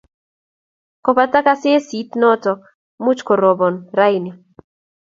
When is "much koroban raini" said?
3.05-4.31